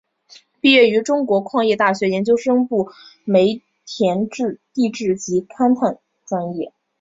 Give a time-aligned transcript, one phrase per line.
[0.61, 2.89] 毕业于中国矿业大学研究生部
[3.23, 4.27] 煤田
[4.73, 6.73] 地质及勘探专业。